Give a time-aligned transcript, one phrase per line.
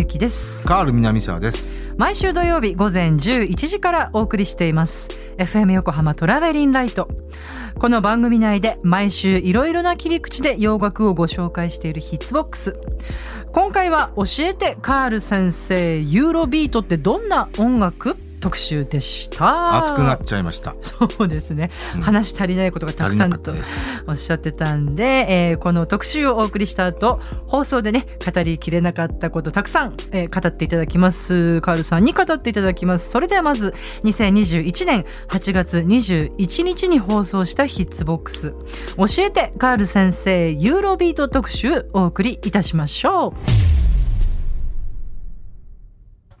[0.00, 0.66] 由紀です。
[0.66, 1.74] カール南沢です。
[1.96, 5.08] 毎週土曜日午前11時からお送りしています。
[5.36, 7.08] FM 横浜トラベリンライト。
[7.78, 12.76] この番組内で毎週いろいろな切り口で洋楽をご紹介しているヒッツボックス。
[13.52, 18.16] 今回は教えてカール先生ユーロビートってどんな音楽？
[18.40, 19.76] 特集でした。
[19.76, 20.74] 熱くなっちゃいました。
[21.16, 23.52] そうですね、うん、話足りないことがたくさんと
[24.06, 31.60] おっしゃってたんで、えー、この特集をお送りした後放送でね語りきれなかったことたくさん、えー、語っていただきます。
[31.60, 33.10] カールさんに語っていただきます。
[33.10, 33.74] それではまず
[34.04, 38.54] 2021年8月21日に放送したヒッツボックス。
[38.96, 43.34] 教えてカール先生ユーロビート特集お送りいたしましょ
[43.86, 43.89] う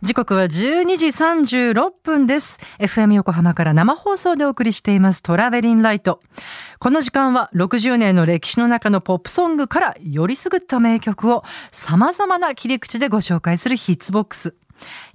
[0.02, 2.58] 時刻は12時36分です。
[2.78, 6.22] FM 横浜から生放送でお送りしていますトラベリンライト。
[6.78, 14.54] この時間は60年の歴史の中のポップソングからよりすぐった名曲を様々な切り口でご紹介するヒッツボックス。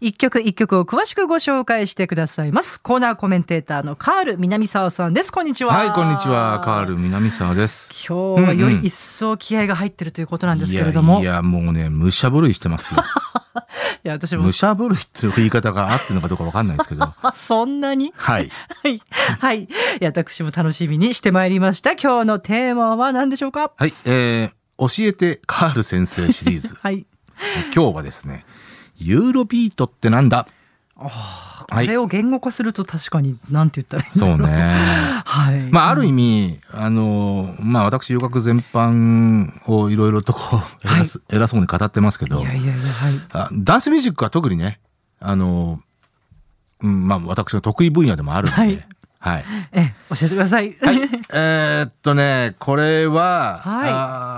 [0.01, 2.81] 一曲一曲を詳しくご紹介してくださいます。
[2.81, 5.31] コーナーコメンテーターのカール南沢さんです。
[5.31, 5.73] こんにちは。
[5.73, 6.61] はい、こんにちは。
[6.63, 7.89] カール南沢です。
[8.07, 11.13] 今日はより一層気合が入ってるということなんですけれども。
[11.13, 13.03] うんうん、いやいや、もうね、武者震いしてますよ。
[14.03, 14.43] いや、私も。
[14.43, 17.13] 武者震いっていう言い方が合ってるのかどうかわかんないですけど。
[17.35, 18.13] そんなに？
[18.15, 18.51] はい。
[18.83, 19.01] はい。
[19.39, 19.63] はい。
[19.63, 19.67] い
[20.01, 21.91] や、私も楽しみにしてまいりました。
[21.93, 23.71] 今日のテーマは何でしょうか？
[23.77, 23.93] はい。
[24.05, 26.75] えー、教えてカール先生シリーズ。
[26.81, 27.05] はい。
[27.73, 28.45] 今日はですね、
[28.97, 30.47] ユーロビートってなんだ？
[30.97, 34.37] ああれを言語化すると確かに何て言ったらいいんだろう。
[34.37, 34.53] そうね。
[35.25, 35.59] はい。
[35.71, 43.49] まあ、ある意味、あの、まあ、私、洋楽全般をいろいろとこう、偉そ,、偉そうに語ってますけど、いやいやいや、はい。
[43.51, 44.79] ダンスミュージックは特にね、
[45.19, 45.81] あの、
[46.81, 48.87] うん、まあ、私の得意分野でもあるんで、はい。
[49.19, 49.45] はい。
[49.73, 50.77] え、教えてください。
[50.79, 50.97] はい。
[51.33, 53.89] えー、っとね、これは、はい、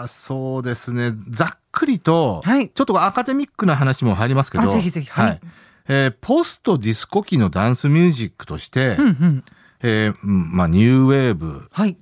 [0.04, 5.42] あそうですね、ざっくりと、はい、ちょっとアカデミックな話も入りますけど、ぜひぜひ、はい、はい。
[5.90, 9.44] えー、ポストディスコ期のダンスミュージックとして、うんうん、
[9.84, 11.98] えー、まあ、ニューウェーブ、はい、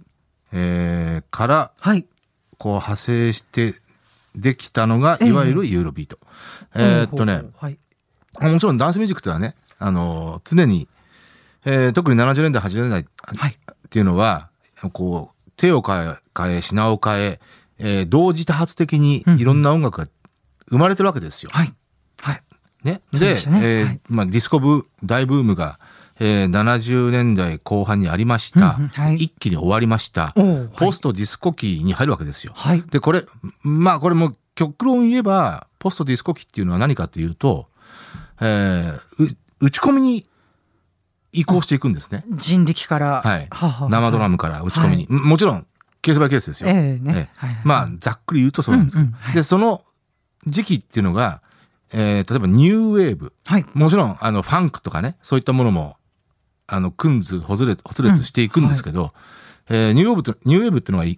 [0.54, 2.06] えー、から、はい、
[2.58, 3.76] こう派生して
[4.36, 6.18] できたのが、いわゆるユーロビート。
[6.74, 7.78] えー、えー、っとね、はい、
[8.42, 10.88] もちろんダンスミュージックとはね、あの、常に、
[11.66, 13.06] えー、特に70年代、80年代っ
[13.90, 17.40] ていうのは、はい、こう、手を変え、変え、品を変え、
[17.80, 20.08] えー、同時多発的にいろんな音楽が
[20.70, 21.50] 生まれてるわけですよ。
[21.54, 21.74] はい。
[22.20, 22.42] はい。
[22.84, 23.02] ね。
[23.12, 25.80] で、ね、えーはい、まあ、ディスコブ大ブームが、
[26.20, 30.34] えー、70年代後半にありました、うんはい、一気に終わりました、
[30.78, 32.54] ポストディスコ期に入るわけですよ。
[32.56, 33.26] はい、で、これ、
[33.64, 37.68] まあこれも極論言えば、ポストディスコ期っていうのは何かっていうと、
[38.40, 40.26] えー、打ち込みに
[41.32, 42.24] 移行していくんですね。
[42.32, 43.22] 人力から。
[43.22, 43.50] はい。
[43.90, 45.08] 生ドラムから打ち込みに。
[45.10, 45.68] はい、もちろん、
[46.06, 46.70] ケースバイケースですよ。
[46.70, 47.28] ええー、
[47.64, 49.04] まあ、ざっくり言うとそうなんですよ。
[49.04, 49.84] うんうんはい、で、その
[50.46, 51.42] 時期っていうのが、
[51.92, 53.34] えー、例えばニューウェーブ。
[53.44, 55.98] はい、もちろん、あの、ファンクとかね、そういったものも、
[56.68, 61.12] あの、くんず、ほぐれ、ほぐれつしていくんですけど、うんはい、えー、ニューウェーブと、ニューウェーブっていうのは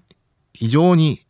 [0.53, 1.26] 非常に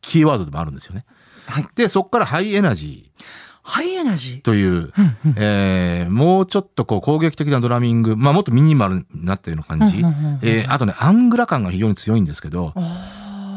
[0.00, 1.04] キーワードでもあるんですよね。
[1.46, 3.22] はい、で、そこからハイエナジー。
[3.62, 4.40] ハイエナジー。
[4.40, 4.92] という、うん
[5.24, 10.02] うん、えー、もうちょっとこう攻撃的なドラミング、まあもっとミニマルになったような感じ。
[10.42, 12.72] えあとね、アングラ感が非常に強いんですけど、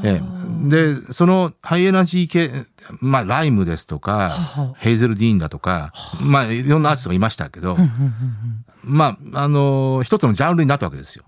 [0.04, 2.66] えー、で、そのハイエナジー系、
[3.00, 5.92] まあライムですとか、ヘイゼル・ディーンだとか、
[6.22, 7.78] まあいろんなアーティストがいましたけど、
[8.84, 11.24] まあ、あのー、一つのジャンルになったわけですよ。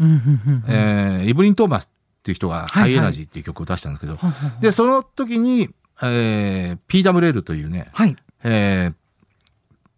[0.68, 1.88] えー、イブリン・トーマスっ
[2.22, 4.20] ていう人がハイエナジーっていう曲を出したんですけど、
[4.62, 5.70] で、その時に、
[6.04, 8.94] えー、PWL というね、はい、えー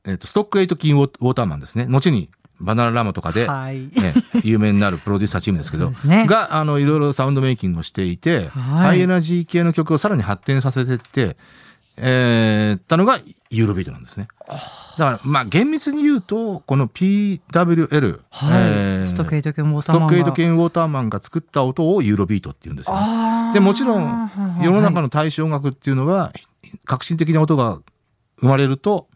[0.05, 1.85] えーと、ストックエイトキンウォーターマンですね。
[1.89, 2.29] 後に
[2.59, 4.13] バナナラマとかで、はい、え
[4.43, 11.37] 有名になるプロデューサーチームですけど、 ね、が、あの、いろいろサウンドメイキングをしていて、はい、ハイエナジー系の曲をさらに発展させてって、
[12.01, 14.27] えー、たのがユーロビートなんですね。
[14.47, 20.09] だから、まあ、厳密に言うと、この PWL、はい、えー、ストックエイト犬ウォーターマン。
[20.09, 23.53] ストックエイト犬ウォーターマンが作った音をユーロビートって言うんですよ、ね。
[23.53, 24.31] で、もちろん、
[24.61, 26.31] 世の中の対象楽っていうのは、
[26.85, 27.79] 革新的な音が
[28.39, 29.07] 生まれると、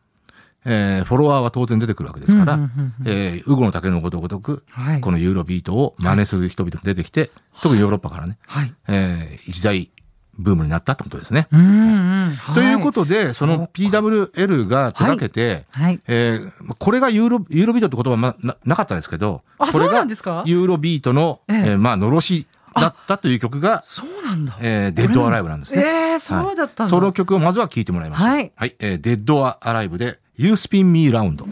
[0.65, 2.59] えー、フォロワーは当然出てくるわけですから、
[3.05, 7.29] えウゴの竹のごとごとく、はい、このユーロビートを真似する人々が出てきて、はい、
[7.61, 9.89] 特にヨーロッパからね、はい、えー、一大
[10.37, 11.47] ブームになったってことですね。
[12.55, 15.99] ということで、その PWL が手掛けて、はい。
[16.07, 20.05] えー、これがユーロユーロビートって言葉はまだなかったですけど、これが
[20.45, 21.53] ユーロビートの、え。
[21.53, 24.57] えー、まあ、のろしだったという曲が、そうなんだ。
[24.61, 25.81] えー、デッド・オア・アライブなんですね。
[25.81, 28.27] えー、そうだったんだ、その曲をまずは聴いてもらいましょう。
[28.29, 28.51] はい。
[28.55, 31.45] はい、えー、デッド・オア・アライブで、You Spin Me Round。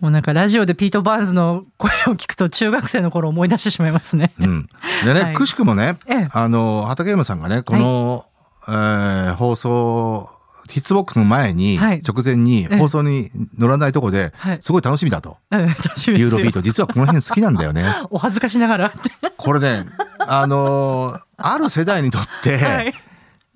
[0.00, 4.32] もうなんかラジオでピート・バーンズの声を聞くと中学生の頃思い出してしまいますね。
[4.40, 4.68] うん。
[5.04, 8.24] でね、はい、くしくもね、ええ、あの、畠山さんがね、この、
[8.62, 8.76] はい、
[9.28, 10.39] えー、放送
[10.70, 15.36] ヒッツボックスの前に、はい直前に放送に乗らないとこではい、すごい楽しみだと。
[15.50, 16.62] ユーロビート。
[16.62, 17.84] 実はこの辺好きなんだよね。
[18.10, 18.94] お恥ずかしながら。
[19.36, 19.86] これね、
[20.18, 22.94] あのーある世代にとって、 はい。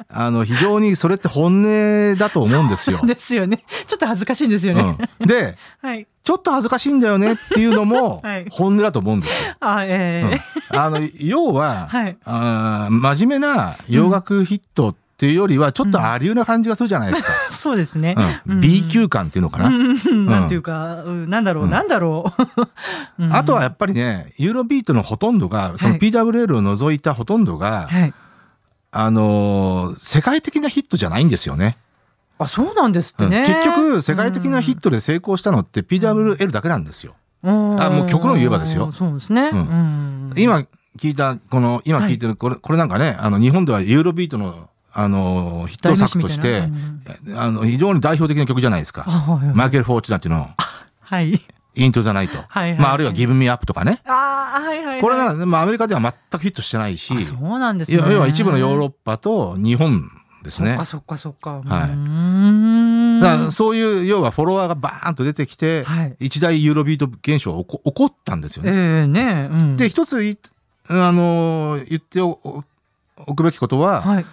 [0.09, 3.01] あの、非常にそれって本音だと思うんですよ。
[3.05, 3.65] ですよね。
[3.87, 4.97] ちょっと恥ずかしいんですよね。
[5.21, 6.07] うん、で、 はい。
[6.23, 9.55] ちょっと恥ずかしいんだよねっていうのもはい本音だと思うんですよ。
[9.61, 10.41] あ、え
[10.73, 17.33] うんあの、要は、はいあー真面目な洋楽ヒットっていうよりは、ちょっとアリューな感じがするじゃないですか。
[17.49, 18.17] え そうですね。
[18.47, 19.67] うん、B 級感っていうのかな。
[19.67, 22.43] うんなんていうか、うんなんだろう、うんなんだろう。
[23.23, 28.15] うんあとはやっぱりね、ユーロビートのほとんどが、そのはい PWL を除いたほとんどが、はい。
[28.91, 31.79] あのー世界的なヒットじゃないんですよね。
[32.39, 33.45] あ、そうなんですってうんね。
[33.47, 37.15] 結局、世界的なヒットで成功したのって PWL だけなんですよ。
[37.45, 39.51] うん、あもう曲の言えばですよそうですね。
[39.53, 40.65] ううん今
[40.99, 46.69] 聞いた、この、今聞いてる、これ、これなんかね、あの、日本ではユーロビートの、あのー、ヒット作として
[47.37, 49.05] あの、非常に代表的な曲じゃないですか。
[49.55, 50.49] マイケル・フォーチュナっていうの、
[51.01, 51.41] はい。
[51.77, 52.39] イントゥ・ザ・ナイト。
[52.49, 53.99] はいはいまあ、あるいはギブ・ミー・アップとかね。
[54.07, 55.01] ああ、はいはいはい。
[55.01, 57.97] これなんか、まあ、アメリカでは全くヒットしてないし、あそうなんですね。
[57.97, 60.09] 要要は一部のヨーロッパと日本
[60.45, 60.85] ですねそっか。
[60.85, 61.63] そっかそっか。
[61.65, 68.77] はいだからそういう、要はフォロワーがバーンと出てきて、はい一大ユーロビート現象が起こったんですよえね。
[69.03, 69.77] えねうん。
[69.77, 70.39] で、一つい、
[70.89, 72.65] あのー言ってお
[73.27, 74.27] おくべきことは、はい。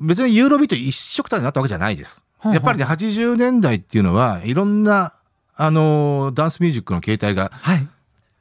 [0.00, 2.24] 別にユーロビート一色体になったわけじゃないです。
[2.44, 5.12] やっぱりね、80年代っていうのは、いろんな、
[5.56, 7.88] あのーダンスミュージックの形態が、はい。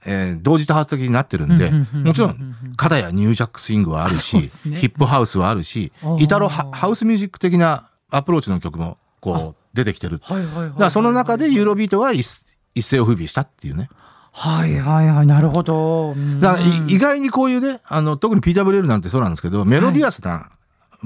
[0.05, 10.19] えー同時多発的になってるんで、もちろん、肩やニュージャックスイングはあるしねヒップハウスはあるしイタロハハウスミュージック的なアプローチの曲も、こう、出てきてる。
[10.23, 10.69] はいはいはいはい。
[10.69, 12.43] だからその中でユーロビートが一
[12.75, 13.89] 一世を風靡したっていうね。
[14.31, 15.27] はいはいはい。
[15.27, 16.11] なるほど。
[16.11, 20.51] うんだからい意外にこういうね、あの、特に PWL なんてそうなんですけど、メロディアスな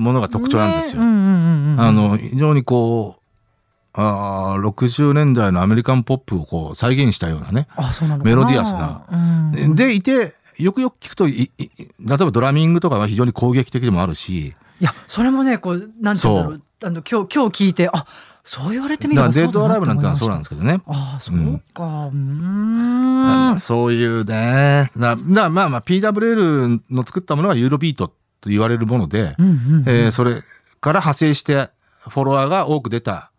[0.02, 1.02] ものが特徴なんですよ。
[1.02, 1.06] あ
[1.92, 3.22] の、非常にこう、
[3.94, 7.68] あー60年代のアメリカンポップをこう再現したようなね。
[8.24, 9.06] メロディアスな。
[9.12, 11.50] うんでいて、よくよく聞くと例え
[12.00, 16.62] ばドラミングとかは非常に攻撃的でもあるし、いや、それもね、こう、なんて言うんだろう。
[16.84, 18.08] あの、今日、今日聞いて、あ、
[18.44, 20.78] そう言われてみればデッドアライブなんてのはそうなんですけけどね。
[20.80, 20.84] ど。
[20.88, 21.84] ああ、そうか。
[21.84, 23.24] うーん。
[23.24, 24.92] まあそういうね。
[24.98, 29.36] だだまあまあ PWL の作ったものはユーロビートと言われるもので、
[30.12, 30.42] それ
[30.82, 31.70] から派生して
[32.10, 33.32] フォロワーが多く出た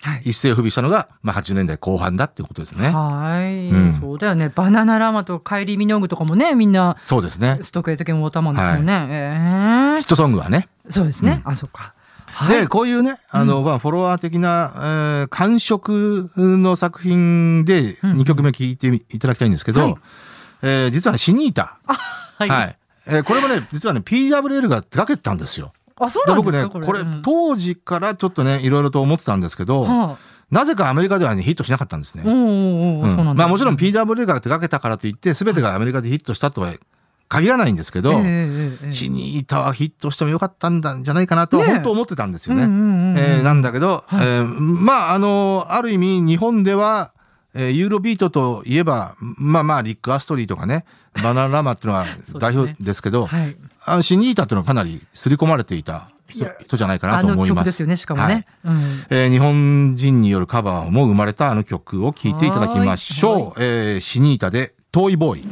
[0.00, 0.20] はい。
[0.30, 2.90] 一世を不備したのが、まあ、80年代後半だっていうことですね。
[2.90, 4.48] はい、うんそうだよね。
[4.54, 7.58] バナナラマとカイリー・ミノーグとかもね、みんな、そうですね。
[7.62, 9.06] ストケート系ウォーターマンですよね。
[9.10, 10.68] えヒットソングはね。
[10.88, 11.42] えそうですね。
[11.44, 11.94] あ、そっか。
[12.26, 19.94] はいで、こういうね、あの、まあ、フォロワー的な、えー感触の作品でうん2曲目聴いてみいただきたいんですけど、はい
[20.62, 21.80] えー実はね、シニータ。
[21.86, 22.48] はい。
[22.48, 22.78] はい。
[23.08, 25.72] えーこれもね、実はね、PWL が手掛けてたんですよ。
[26.00, 27.00] あ、そうでなんですか僕ね、これ。
[27.00, 27.22] うん。
[27.22, 30.16] 当時からちょっとね、いろいろと思ってたんですけど、は
[30.50, 32.22] なぜかアメリカではね、ヒットしなかったんですね。
[32.24, 36.72] まあもちろん PWL が手掛けたからといって、全てがアメリカでヒットしたとは
[37.28, 38.24] 限らないんですけど、ええええ
[38.84, 38.92] ええ。
[38.92, 42.66] シニータはヒットしてもよかったんじゃないかなと本当思ってたんですよね。
[43.42, 44.26] なんだけど、はい。
[44.26, 47.12] えーまああの、ある意味日本では、
[47.54, 50.84] えーユーロビートといえば、まあまあリック・アストリーとかね、
[51.14, 52.06] バナナラマっていうのは
[52.38, 53.56] 代表ですけど、はい。
[53.84, 57.48] あのシニータっていうのはかなり刷り込まれていた人じゃないかなあと思います。
[57.50, 58.46] の曲ですよね、しかもはいね。
[58.64, 58.74] うん。
[59.10, 63.62] えー日本人によるカバーも生まれたあの曲を聴いていただきましょう。
[63.62, 65.48] えーシニータで Toy Boy。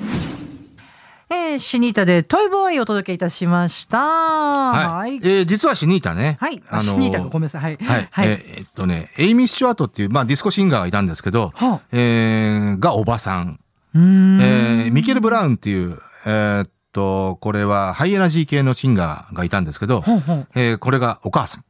[1.28, 3.98] えー、シニータで Toy Boy をお届けいたしました。
[3.98, 4.96] は。
[4.98, 5.20] はいい。
[5.22, 6.36] えー実はシニータね。
[6.40, 6.62] はい。
[6.68, 7.62] あのーシニータごめんなさい。
[7.62, 7.78] はい。
[7.80, 8.08] はい。
[8.10, 8.28] はい。
[8.28, 13.58] えーえっとね、エイミー・スチュワートっていう、まあディスコシンガーがいたんですけど、はあえーがおばさん
[13.96, 21.64] えーミケル・ブラウンっていう、えーっと、これはハイエナジー系のシンガーがいたんですけど、ほうほうえーこれがお母さん。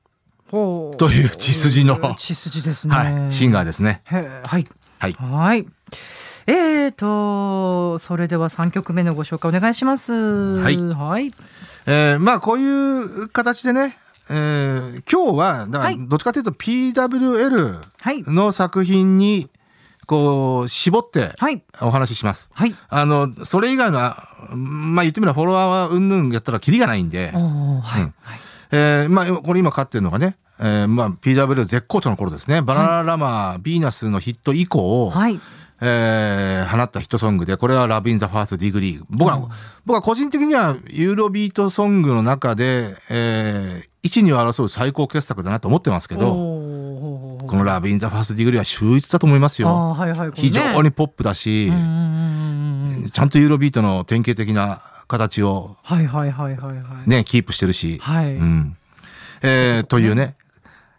[0.50, 2.95] という血筋の血筋ですね。
[2.95, 3.33] はい。
[3.33, 4.02] シンガーですね。
[4.04, 4.26] はい。
[5.00, 5.12] はい。
[5.14, 5.66] はい。
[6.49, 10.12] えーと、それでは3曲目のご紹介お願いします。
[10.12, 11.33] はいはい。
[11.87, 13.97] えーまあこういう形でね、
[14.30, 18.23] えー今日は、だかはいらどっちかというと PWL はい。
[18.23, 19.49] の作品に、
[20.06, 21.62] こう、絞ってはい。
[21.80, 22.50] お話しします。
[22.54, 22.75] はい。
[22.88, 27.42] あの、それ以外の、あまあ言ってみればフォロワーはうんぬんやったらキリがないんではい。
[27.42, 28.12] うんはい
[28.72, 32.62] えーまあこれ今かかってるのがね、えーまあ PWL 絶好調の頃ですね。
[32.62, 35.40] バナナラマー、ビーナスのヒット以降、はい。
[35.80, 39.04] えー放ったヒットソングで、これは Love in the First Degree。
[39.10, 39.38] 僕は、
[39.84, 46.34] 僕は個人的にはユーロビートソングの中で、えー、一二を争う最高傑作だなと思ってますけど、
[47.47, 49.69] この Love in the First Degree は秀逸だと思いますよ。
[49.93, 51.69] はいはいね非常にポップだし
[53.12, 57.09] ちゃんとユーロビートの典型的な形をはいはいはいはいはい。
[57.09, 58.35] ね、キープしてるし、はい。
[58.35, 58.76] うん。
[59.43, 60.35] えーというね、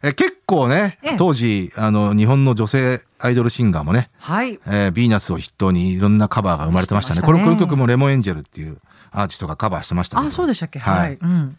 [0.01, 4.59] え結構ね、ええ当時あの日本の女性アイドルシンガーもね、はい。
[4.65, 7.21] えー、ヴィーナスを筆頭にいろんなカバーが生まれてましたね。
[7.21, 8.77] たねこの曲もレモンエンジェルっていう
[9.11, 10.79] アーティストがカバーしてましたあ、そうでしたっけ？
[10.79, 11.17] はいはい。
[11.21, 11.57] うん。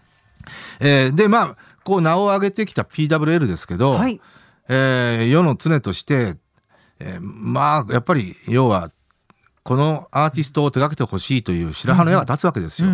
[0.80, 4.20] えーでまあこう名を上げてきた PWL ですけど、はい。
[4.68, 6.36] えー世の常として、
[7.00, 8.90] えーまあやっぱり要は
[9.62, 12.88] このアーティストを手掛けてほしいという白羽の矢が立つわけですよ。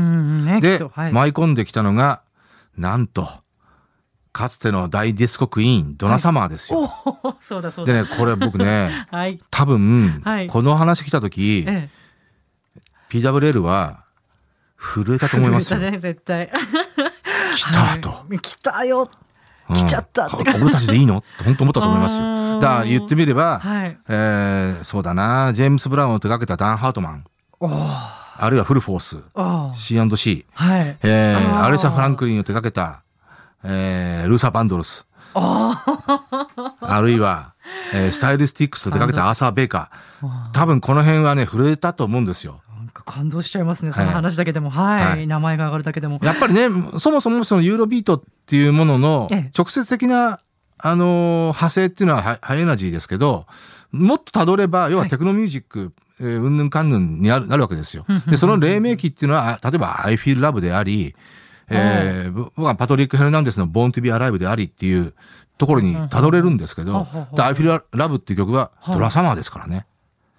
[0.61, 0.81] で、
[1.13, 2.23] 舞い込んできたのが
[2.77, 3.29] なんと
[4.33, 6.93] かつての大ディスコクイーンドナサマーですよ。
[7.41, 7.93] そうだそうだ。
[7.93, 9.39] でねこれ僕ねはい。
[9.51, 11.91] 多分、この話来た時、ええ。
[13.11, 14.05] PWL は
[14.77, 15.79] 震えたと思いますよ。
[15.79, 16.51] 震えたね、絶対。
[17.55, 18.09] 来たと。
[18.09, 19.09] はい来たよ。
[19.69, 21.19] うん来ちゃったって俺たちでいいの？
[21.19, 22.61] って本当思ったと思いますよ。
[22.61, 23.99] だから言ってみれば、はい。
[24.09, 27.25] えーそうだな、ジェームス・ブラウンを手掛けたダン・ハートマン。
[27.61, 29.23] あるいはフルフォース。
[29.79, 30.97] C&C、はい。
[31.03, 33.03] えーアレサ・フランクリンを手掛けた、
[33.65, 35.07] えールーサー・バンドルス。
[35.35, 37.55] あるいは、
[37.95, 40.27] えースタイルスティックスを手掛けたアーサー・ベイカー。
[40.27, 42.61] あ多分この辺はね、震えたと思うんですよ。
[42.95, 43.93] か感動しちゃいますね。
[43.93, 44.71] そはいの話だけでも。
[44.71, 45.05] はい。
[45.05, 46.19] はい名前が上がるだけでも。
[46.23, 50.41] やっぱりね、そもそもそのユーロビートっていうもののええ直接的な、
[50.79, 53.47] あのー派生っていうのはハハイエナジーですけど、
[53.93, 61.15] もっとたどれば、要はテクノミュージック、えーうんぬんかんぬんになるわけですよで、その黎明期っていうのは、あ例えば I Feel Love であり、
[61.69, 65.15] えー僕はパトリック・ヘルナンデスの Born to be Alive でありっていう
[65.59, 69.87] ところにたどれるんですけど I Feel Love っていう曲ははいドラサマーですからね。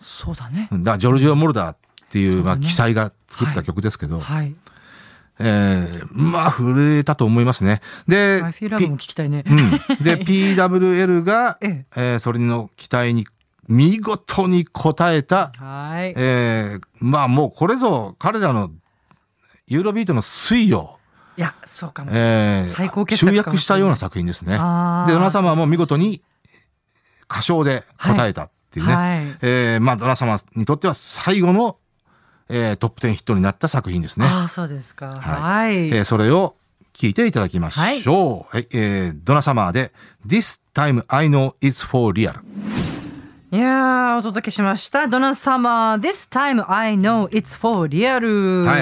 [0.02, 0.76] そうだねう。
[0.78, 1.76] んだジョルジオ・モルダー
[2.16, 4.56] っていう、まあ、記載が作った曲ですけど、はい。
[5.38, 7.82] えーまあ、震えたと思いますね。
[8.08, 8.42] で、
[9.28, 9.44] ね。
[9.46, 9.72] うん。
[10.02, 13.28] で、PWL が、ええーそれの期待に
[13.68, 16.14] 見事に応えた、はい。
[16.16, 18.72] えーまあもうこれぞ彼らの
[19.68, 20.98] ユーロビートの水を、
[21.36, 22.12] いや、そうかも。
[22.14, 24.54] えー集約したような作品ですね。
[24.54, 26.22] で、ドナ様も見事に
[27.30, 28.94] 歌唱で応えたっていうね。
[28.96, 29.20] はい。
[29.42, 31.78] えーまあドナ様にとっては最後の、
[32.50, 34.26] えートップ10ヒットになった作品ですね。
[34.26, 35.08] ああ、そうですか。
[35.08, 35.88] ははい。
[35.90, 36.56] えーそれを
[36.94, 38.56] 聞いていただきましょう。
[38.56, 39.92] はい、えードナサマーで
[40.26, 42.36] This Time I Know It's For Real。
[43.52, 45.08] いやー、お届けしました。
[45.08, 48.64] ドナサマー This time I know it's for real.
[48.64, 48.82] はい、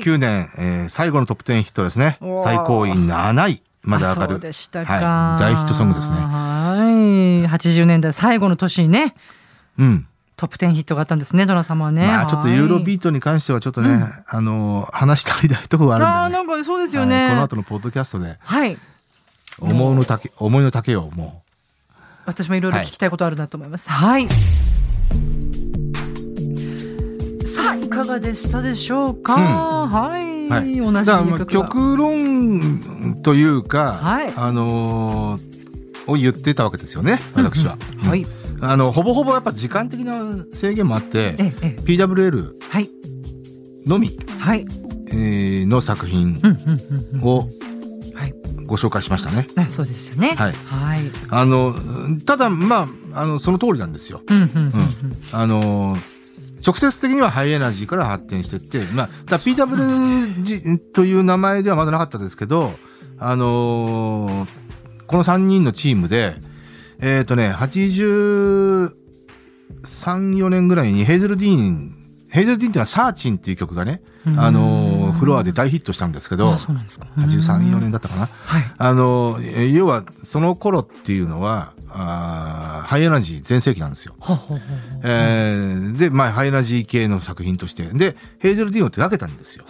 [0.00, 4.40] 89年、えー最後のトップ10ヒットですね最高位7位まで上があそうる。
[4.40, 4.92] でしたか。
[4.92, 6.16] はい、大ヒットソングですね。
[6.16, 7.46] はい。
[7.48, 9.14] 80年代最後の年にね、
[9.78, 10.06] うん。
[10.44, 12.06] トップ10ヒットがあったんですね、ドナサマーね。
[12.06, 16.16] まあちょっとユーロビーートに関してはちょっとね、あのー話したいないとこがあるんで、ね。
[16.18, 17.28] ああー、なんかそうですよはいね。
[17.30, 18.76] この後のポッドキャストではい。
[19.58, 21.42] 思うの丈、思いの丈をも
[22.26, 23.88] 私もいろいろ聞きたいことあるなと思います。
[23.88, 24.28] はい。
[27.46, 29.34] さあ、いかがでしたでしょうか？
[29.34, 30.46] はい。
[30.46, 30.74] う、はい。
[30.76, 35.54] 同じだからまあ曲が極論というか、はいあのー
[36.06, 37.78] を言ってたわけですよね、私は。
[38.02, 38.26] はい。
[38.60, 40.14] あの、ほぼほぼやっぱ時間的な
[40.52, 41.82] 制限もあって、ええ、ええ。
[41.82, 42.88] PWL はい。
[43.86, 44.66] のみ、はい。
[45.08, 46.36] えーの作品。
[47.22, 47.40] を
[48.14, 48.34] はい。
[48.66, 49.46] ご紹介しましたね。
[49.56, 50.34] あそうですよね。
[50.36, 51.00] はいはい。
[51.30, 51.74] あの、
[52.24, 54.22] ただ、まあ、あの、その通りなんですよ。
[55.32, 55.96] あの、
[56.66, 62.72] 直接的にはハイエナジーから発展していって、まあ、だ PW という名前ではまだなかったですけど、
[63.18, 64.46] あの
[65.06, 66.36] この3人のチームで、
[67.06, 68.94] えっ、とね、83、
[69.84, 71.94] 4年ぐらいにヘイゼルディーン、
[72.30, 74.00] ヘイゼルディーンっていうのはサーチンっていう曲がね、
[74.38, 77.06] あのフロアで大ヒットしたんですけどあ、そうなんですか。
[77.18, 78.26] 83、4年だったかな。
[78.26, 78.62] はい。
[78.78, 84.14] あの、え要はその頃っていうのは、あーハイエナジー全盛期なんですよ。
[85.04, 87.84] えーで、まあ、ハイエナジー系の作品として。
[87.84, 89.66] で、ヘイゼルディーンを手掛けたんですよ。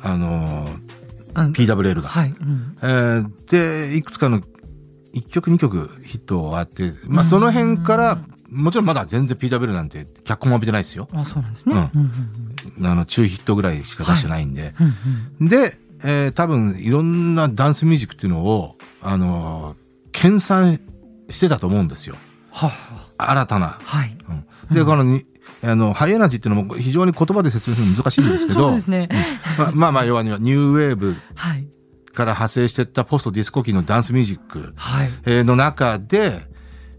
[0.00, 0.68] あの
[1.36, 2.08] うん PWL が。
[2.08, 2.30] はい。
[2.30, 4.40] うんえーで、いくつかの
[5.16, 8.18] 1曲2曲ヒットあって、まあ、その辺から、
[8.50, 11.08] もちろんまだ全然 PWL なんて脚光も浴びてないですよ。
[11.12, 11.74] あ、そうなんですね。
[11.94, 12.10] うんうん
[12.78, 14.74] うんあの、中ヒットぐらいしか出してないんで。
[14.80, 14.94] うん
[15.40, 20.80] うんで、えー多分いろんなダンスミュージックっていうのを、あのー研鑽
[21.28, 22.16] してたと思うんですよ。
[22.50, 22.70] は
[23.18, 23.78] あ新たな。
[23.82, 24.16] はい。
[24.70, 25.24] うん、で、このに、
[25.62, 29.08] あの、ハイエナジーっていうのも非常に言葉で説明するの難しいんですけど、 そうですね。
[29.58, 31.66] まあまあまあ、要はニューウェーブはい。
[32.16, 35.10] から派生していったポストディスコ期のダンスミュージックはい。
[35.26, 36.40] えーの中で、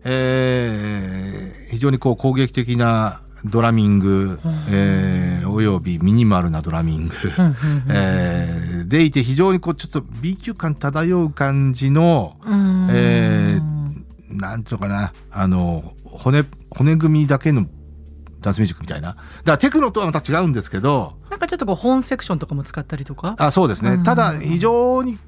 [0.05, 7.17] えー非常にこう攻撃的なドラミング、えーおよびミニマルなドラミング、う
[7.89, 13.59] えーでいて非常にこうちょっと B 級感漂う感じの、うんえ
[14.29, 17.65] なんていうのかな、あの、骨、骨組みだけの
[18.41, 19.09] ダンスミュージックみたいな。
[19.09, 23.35] だからテクノとはまた違うんですけど、なんかちょっとこう本セクションとかも使ったりとか？
[23.37, 23.91] あそうですね。
[23.91, 24.03] うん。
[24.03, 25.19] ただ、非常に、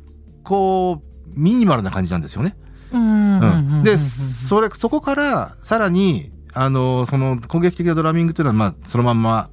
[0.43, 2.57] こう、ミニマルな感じなんですよね。
[2.91, 9.51] うんでそれそこからさらにあのその攻撃的なドラミングというのは、まあ、そのまんま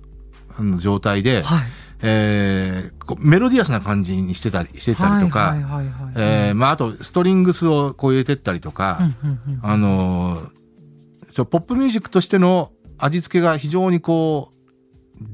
[0.59, 1.59] あの状態で、はい。
[2.03, 8.99] えーメロディアスな感じにしてたりしてたりとか、あ、あとストリングスをこう入れてったりとか、
[9.63, 10.49] あのー
[11.31, 14.66] そうポップミュージックとしての味付けが非常にこう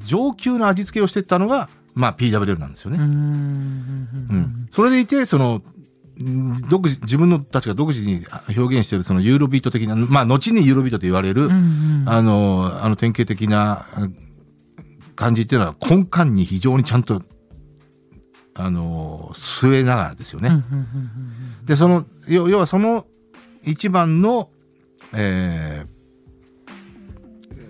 [0.04, 2.98] 上級な味付けをしていったのが、まあ、PWL なんですよね。
[2.98, 5.62] うんそれでいてその
[6.20, 8.24] ん独自自分のたちが独自に
[8.56, 14.08] 表現しているそのユーロビート的な、まあ、後にユーロビートと言われる、うんうんあのあの典型的なあ
[15.14, 17.22] 感じっていうのは根幹に非常にちゃんと
[18.54, 20.50] あの据えながらですよね。
[21.64, 23.06] でその要要はその
[23.62, 24.50] 一番の、
[25.12, 25.84] え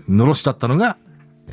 [0.08, 0.96] ー、のろしだったのが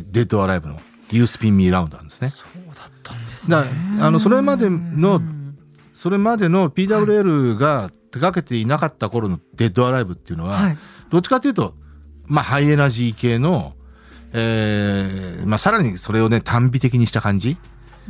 [0.08, 0.80] デッドアライブの
[1.12, 2.30] 「You Spin Me Round」なんですね。
[2.30, 3.58] そうだったんですね。
[4.02, 5.40] あのそれまでのうん
[6.00, 10.78] それまでの PWL が手掛けていなかった頃のデッドアライブっていうのは、はい。
[11.10, 11.74] どっちかというと、
[12.26, 13.74] まあ、ハイエナジー系の、
[14.32, 17.58] えーまあ、さらにそれをね、短美的にした感じ。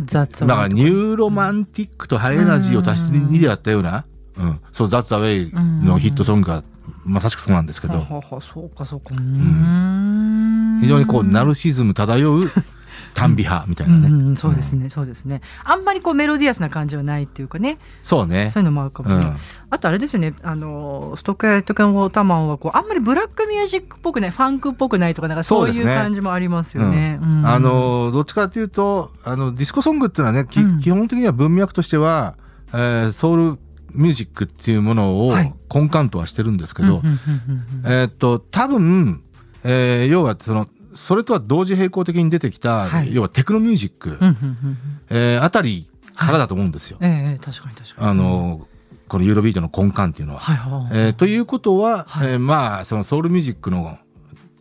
[0.06, 3.30] 雑だから、ニューロマンティックとハイエナジーを足してうん。
[3.30, 4.06] 2で割ったような、
[4.38, 6.64] うん、そう、 That's the Way のヒットソングが、
[7.10, 12.52] まさしくそうなんですけど、はははそうかそうかうん非常にこう、ナルシズム漂う
[13.14, 14.08] 耽美派みたいなね。
[14.08, 15.42] うんうんそうですね、そうですね。
[15.64, 18.60] あんまりこうメロディアスな感じはないっていうかね、そうねそ。
[18.60, 19.16] ういうのもあるかもね。
[19.16, 19.34] うん。
[19.70, 27.20] あとあれですよね、あのストック・エイトキン・ウォーターマンはこうあんまりブラックミュージックっぽくない、ファンクっぽくないとかなんかそういう感じもありますよね。
[27.22, 32.36] うんあの、どっちかというと、あの、ディスコソングっていうのはね、基本的には文脈としては、
[32.74, 33.60] えーソウル
[33.94, 37.02] ミュージックっていうものをはい根幹とはしてるんですけど、
[37.86, 39.22] えーっと、多分、
[39.64, 44.18] えー要はその、それとは同時並行的に出てきた、はい要はテクノミュージック、
[45.10, 46.98] えーあたりからだと思うんですよ。
[47.02, 48.08] ええええ確かに確かに。
[48.10, 48.68] あの、
[49.08, 50.40] このユーロビートの根幹っていうのは。
[50.40, 50.92] はいはい。
[51.06, 53.98] えーということは、はいえーまあ、そのソウルミュージックの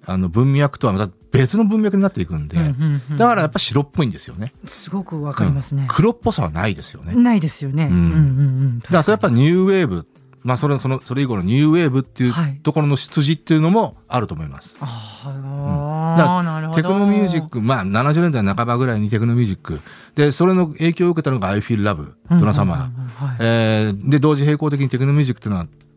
[0.08, 4.52] あの文脈とはまた別の文脈になっていくんで、うんうんうんだからやっぱ白っぽいんですよね。
[4.64, 5.88] すごくわかりますねうん。
[5.88, 7.14] 黒っぽさはないですよね。
[7.14, 7.86] ないですよね。
[7.86, 8.78] んうんうんうん。
[8.80, 10.06] だからそれやっぱニューウェーブ、
[10.42, 14.78] まあそれそのそれ以降のニューウェーブっていはいうところの出自っていうのもあると思います。
[14.80, 16.76] あだかあ、なるほど。
[16.76, 19.80] テクノミュージック、まあ70年代半ばぐらいにテクノミュージック。
[20.14, 24.08] で、それの影響を受けたのが I Feel Love、ドナサマー。
[24.08, 25.87] で、同時並行的にテクノミュージックっていうのは、まあ、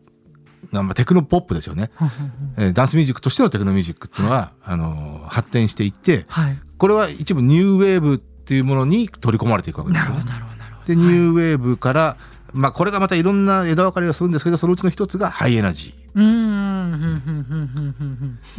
[0.94, 1.90] テクノポップですよね。
[2.56, 6.58] えーダンスミュージックとしてのテクノミュージックっていうのは、あのー発展していって、はい。
[6.78, 10.86] これは一部ニューウェーブっていうものに取り込まれていくわけですよなるほど、なるほど、なるほど。
[10.86, 12.16] で、ニューウェーブから、
[12.52, 16.18] まあ、これがまたいろんな枝分かれをするんですけど、そのうちの一つがハイエナジー。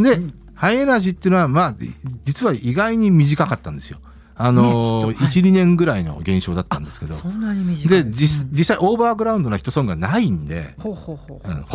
[0.04, 0.20] で、
[0.56, 1.76] ハイエナジーっていうのは、まあ、
[2.24, 4.00] 実は意外に短かったんですよ。
[4.36, 7.14] あのーねきっとはい1、2年ぐらいの現象だったんですけど。
[7.14, 8.04] そんなに短い。
[8.04, 10.90] で、実実際オーバーグラウンドなヒットソングがないんで、ほ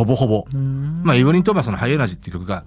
[0.05, 0.45] ぼほぼ。
[1.03, 2.65] まあ、イブリン・トーマスのハイエナジーっていう曲が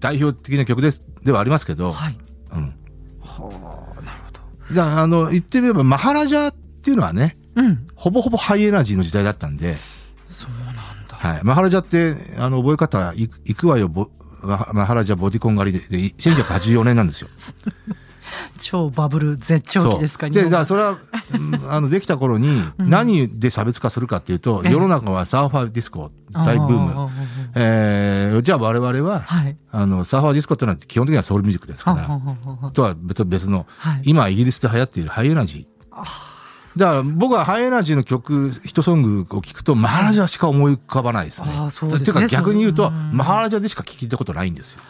[0.00, 0.92] 代表的な曲で
[1.24, 2.18] ではありますけど、はい。
[2.52, 2.74] うん。
[3.20, 4.32] はあ、なるほ
[4.70, 4.74] ど。
[4.74, 7.86] だあの、言ってみれば、マハラジャっていうのはね、うん。
[7.94, 9.76] ほぼほぼハイエナジーの時代だったんで、
[10.26, 10.74] そうなん
[11.08, 11.16] だ。
[11.16, 11.40] はい。
[11.42, 14.10] マハラジャって、あの、覚え方、いくいくわよ、ボ
[14.42, 17.28] ママハラジャボディコン狩りで、で1984年なんですよ。
[18.58, 20.98] 超バブル絶頂期ですかで、だから日それは、
[21.32, 26.92] うんあの、できた頃に、何で差別化するかっていうと、ええ世の中はサーファーディスコ本大ブーム。
[26.92, 27.10] ああ
[27.54, 29.56] えー、じゃあ我々は、はい。
[29.72, 34.02] あの、サーファーディスコってのは基本的にはソウルミュージックですから、とは別別の、はい。
[34.04, 36.30] 今イギリスで流行っているハイエナジー。
[36.76, 41.48] だから僕はハイエナジーの曲、ヒットソングを聞くと、マハラジャしか思い浮かばないですね。
[41.70, 44.82] すねていうか逆に言うと、マハラジャでしか聞いたことないんですよ。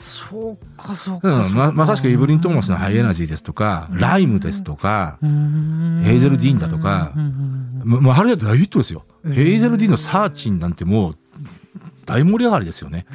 [0.00, 1.46] そうか、そううか。
[1.48, 7.12] ん、ままさしくイブリン・トーマスのハイエナジーですとか、ライムですとか、うーんヘイゼル・ディーンだとか
[7.84, 9.04] まマハラジャって大ヒットですよ。
[9.24, 11.16] うんヘイゼル・ディーンのサーチンなんてもう
[12.06, 13.06] 大盛り上がりですよね。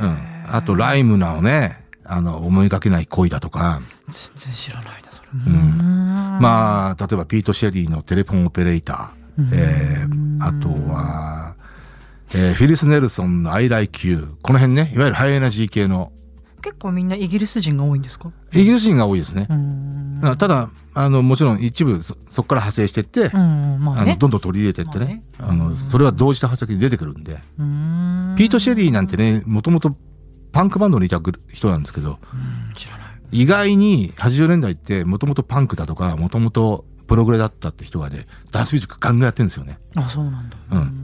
[0.00, 0.18] うん。
[0.48, 3.80] あと、ライムナのね、あの、思いがけない恋だとか、
[4.10, 5.28] 全然知らないな、それ。
[5.46, 11.35] うんあ、まあ、例えばピート・シェリーのテレフォンオペレーター、えー、あとは、
[12.34, 14.34] えーフィリス・ネルソンの I Like You。
[14.42, 16.12] この辺ね、いわゆるハイエナジー系の、
[16.62, 18.32] 結構みんなイギリス人が多いんですか？
[18.52, 19.46] イギリス人が多いですね
[20.38, 24.16] ただ、あの、もちろん一部そ、そこから派生していって、うん、まあねあの、。
[24.16, 25.22] どんどん取り入れていってね。
[25.38, 27.34] まあねあの、それは同時多発的に出てくるんで。
[27.58, 29.96] うーんピート・シェリーなんてね、もともと
[30.52, 31.20] パンクバンドにいた
[31.52, 33.06] 人なんですけど、うん知らない。
[33.30, 39.78] 意外に80年代ってもともとパンクだとか、もともとプログレだったって人がね、ダンスミュージックガンガンやってるんですよね。
[39.94, 40.56] あ、そうなんだ。
[40.72, 41.02] うん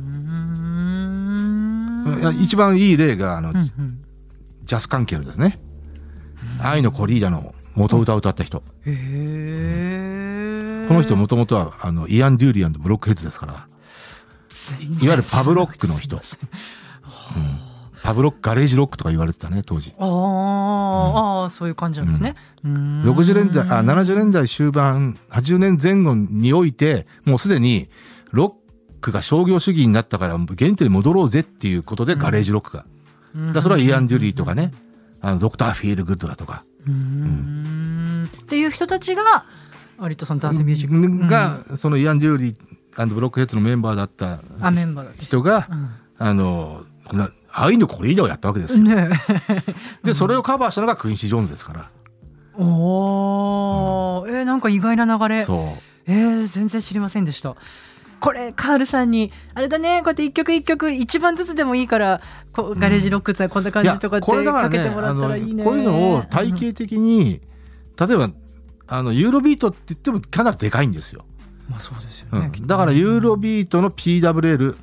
[2.41, 3.99] 一番いい例が、あの、うんうん
[4.65, 5.59] チャズ・ジャンケルですね。
[6.63, 8.63] 愛のコリーダの元歌を歌った人。
[8.87, 8.93] へ
[10.85, 10.87] え。
[10.87, 13.53] この人もともとは、あの、イアン・デューリー・アンド・ブロックヘッズですから。
[13.53, 16.17] いわゆるパブロックの人。
[16.17, 16.23] うん
[18.03, 19.95] パブロック、ガレージロックとか言われてたね、当時。
[19.97, 22.35] あ、うん、あ、そういう感じなんですね。
[22.65, 27.89] うん、60年代、あ、70年代終盤、80年前後において、もうすでに、
[28.33, 28.62] ロッ
[29.03, 32.87] クが商業主義になったから、原点に戻ろうぜっていうことで、ガレージロックが。
[33.35, 34.73] うん、だそれはイアン・デュリーとかね、
[35.21, 36.65] あの、ドクター・フィール・グッドだとか。
[36.87, 39.45] うん、っていう人たちが、
[39.99, 41.29] 割とそのダンスミュージック。
[41.29, 44.41] が、そのイアン・デュリーブロックヘッズのメンバーだった
[45.21, 45.69] 人が、
[46.19, 46.85] あの、
[47.55, 48.85] ああいうのこれ以上やったわけですよ。
[48.85, 49.11] ね、
[50.03, 51.91] でそれをカバーしたのがクインシー・ジョーンズですから。
[52.57, 55.45] おお、うん、えー、なんか意外な流れ。
[55.45, 55.83] そう。
[56.07, 57.57] えー、全然知りませんでした。
[58.23, 62.21] これカールさんにあれだねこうやって一曲一曲一番ずつでもいいから
[62.53, 65.65] こうガレージロックさこんな感じとかってかけてもらったらいいね。
[65.65, 67.41] こういうのを体系的に、
[67.99, 68.31] うん、例えば
[68.87, 71.25] あのユーロビートって言ってもかなりでかいんですよ。
[71.69, 74.77] まあそうですよね、うん、だからユーロビートの PWL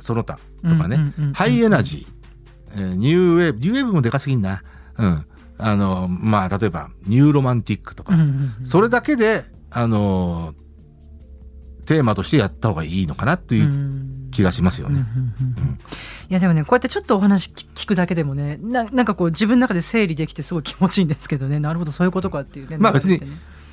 [0.00, 0.98] その他とかね、
[1.32, 4.62] ハイエナジー、えー、ニューウェーブ、ニューウェーブもでかすぎんな。
[4.98, 5.26] うん。
[5.58, 8.14] あの、まあ、例えば、ニューロマンティックとか、
[8.64, 10.54] それだけで、あの、
[11.80, 15.04] テーマとしてやった方がいいのかなっていう気がしますよね。
[16.28, 22.78] いやでもねこうやってちょっとお話聞くだけでもねななんかこう自分の中で整理できてすごい気持ちいいんですけどねなるほどそういうことかっていうね。
[22.78, 23.20] まあ別に、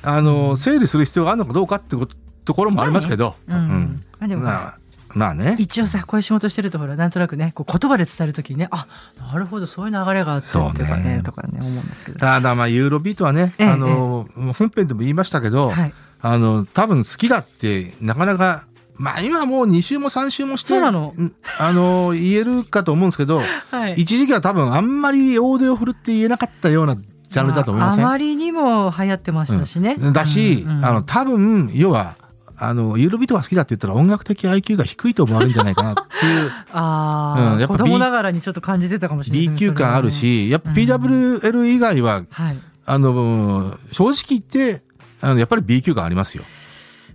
[0.02, 1.96] あの整理する必要があるのかどうかって
[2.44, 3.36] ところもありますけど。
[3.48, 4.78] まあ
[5.14, 5.56] まあね。
[5.58, 8.86] 一応さ、こういう仕事してると、ほら、なんとなくね、こう言葉で伝えるときにね、あ、
[9.18, 12.18] なるほど、そういう流れがあってとかね、とかね、思うんですけど。
[12.18, 15.72] ただ、まあ、ユーロビートはね、あの、本編でも言いましたけど、
[16.20, 18.64] あの、多分好きだって、なかなか、
[18.96, 29.96] まあ今もう2週も3週もして、あの、言えるかと思うんですけど、はい、一時期は多分あんまり大手を振るって言えなかったようなジャンルだと思います、あ、あまりにも流行ってましたしね。
[29.98, 32.16] うん、だし、うんうん、あの、多分、要は、
[32.56, 36.50] あの、ユーロビートが好きだって言ったら音楽的 IQ が低いと思われるんじゃないかなっていう。
[36.72, 44.82] ああ、うん、やっぱ、B、子供ながらにちょっと感じてたかもしれない、B 級感あるし、やっぱ PWL 以外は、うんはい、あの、正直言って、
[45.20, 46.44] あの、やっぱり B 級感ありますよ。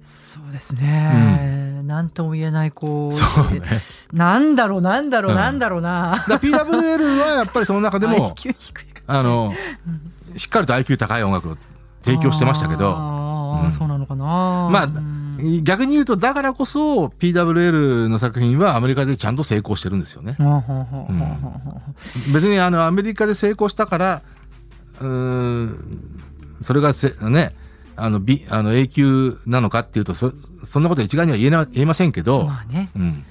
[0.03, 1.77] そうですね。
[1.79, 3.15] うん、なんとも言えない、こう。
[3.15, 3.61] そうね。
[4.11, 6.25] なんだろう、なんだろう、うん、なんだろうな。
[6.27, 8.35] だ PWL はやっぱりその中でも、
[9.07, 9.53] あの、
[10.35, 11.57] しっかりと IQ 高い音楽を
[12.03, 14.25] 提供してましたけど、あ、そうなのかな。
[14.71, 14.89] まあ、
[15.63, 20.35] 逆に言うと、だからこそ PWL の作品はアメリカでちゃんと成功してるんですよね。
[22.33, 24.21] 別にあのアメリカで成功したから、
[25.01, 25.77] うん、
[26.61, 27.53] それがせ、ね、
[27.95, 30.31] あの、B、あの、永久なのかっていうと、そ、
[30.63, 32.45] そんなこと一概には言えな、言えませんけど。
[32.45, 32.89] まあね。
[32.95, 33.25] うん。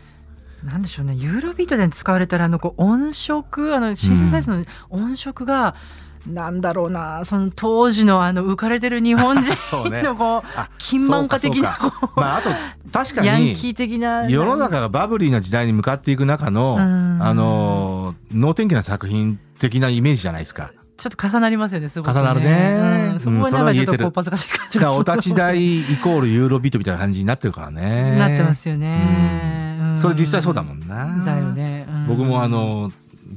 [0.65, 9.57] なんでしょうね、ユーロビートで使われたら、あの、こう、音色、あの、シンセサイズの音色が、うんなんだろうなその当時のあの浮かれてる日本人
[10.03, 10.43] の こう
[10.79, 11.77] 金満化的な
[12.17, 12.51] まああと
[12.93, 20.73] 確かにヤンキー的な世の中がバブリーな時代に向かっていく中のあの能天気な作品的なイメージじゃないですか。
[21.03, 22.21] ちょっと重なりますよね、すごく、ね。
[22.21, 23.11] 重なるね。
[23.15, 24.95] うん、そこはなんかちょっとこう、恥ずかしい感じが。
[24.95, 28.17] お立ち台イコールユーロビートみたいな感じになってるからね。
[28.17, 29.79] なってますよね。
[29.81, 31.25] うん、それ実際そうだもんな。
[31.27, 31.89] だよね。
[32.07, 32.93] 僕もあの、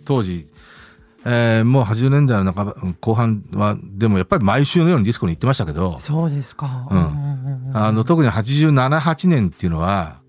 [0.05, 0.47] 当時、
[1.25, 10.19] えー、もう80年代の半ば後半はでもやっぱり毎週のようにディスコに行ってましたけどそうですか、うん、あの特に878年っていうのは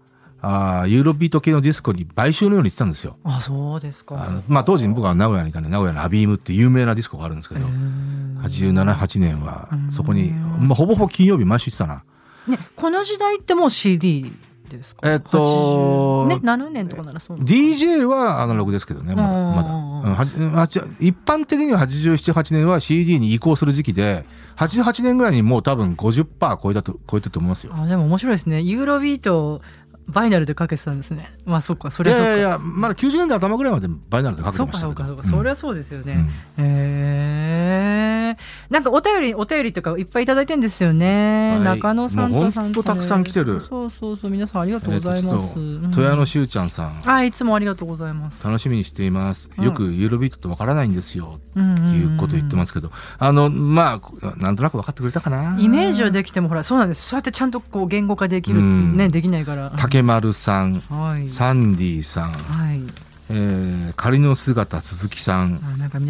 [0.48, 3.16] あユーロビート系のディスコに毎週のように行ってたんですよ。
[3.24, 7.66] あそうですかまあ、当時僕は名古屋にいたんで名古屋のアビームって有名なディスコがあるんですけど
[8.42, 12.04] 878年はそこに、まあ、ほぼほぼ金曜日毎週行ってたな。
[12.46, 14.30] ね、この時代ってもう CD
[14.68, 15.10] ですか？
[15.10, 19.28] えっと、ね、7年とかならそう DJ はアナログですけどね、まだ。
[19.28, 20.12] まだうん、
[21.00, 24.24] 一般的には87、8年は CD に移行する時期で、
[24.56, 27.72] 88年ぐらいにもう多分50%超えたと、超えてると思いますよ。
[27.74, 28.60] あ、でも面白いですね。
[28.60, 29.60] ユーロビート、
[30.08, 31.30] バイナルでかけてたんですね。
[31.44, 32.36] まあそっか、それはそっか。
[32.36, 34.80] いやいやまだ90年代頭ぐらいまでバイナルでかけてました。
[34.80, 36.28] そうかそうかそうか、それはそうですよね。
[36.58, 36.68] うん、へ
[38.32, 38.36] え。
[38.70, 41.52] なんかお便り、お便りとかいっぱいいただいてんですよね。
[41.56, 42.86] はい、中野さんとさんと、ね。
[42.86, 43.60] たくさん来てる。
[43.60, 45.54] そうそうそう、皆さんありがとうございます。
[45.54, 47.02] 富谷のしゅうちゃんさん。
[47.04, 48.46] あ、いつもありがとうございます。
[48.46, 49.50] 楽しみにしています。
[49.58, 51.38] よくユーロビートってわからないんですよ。
[51.38, 55.56] っていうこと言ってますけど、あの、まあ、なんとなく分かってくれたかな。
[55.58, 57.02] イメージはできても、ほら、そうなんです。
[57.02, 59.72] そうやってちゃんとこう言語化できる、ね、できないから。
[59.76, 62.32] 竹丸さん、はい、サンディさん。
[62.32, 62.80] はい。
[63.28, 65.60] えー、仮の姿鈴木さん。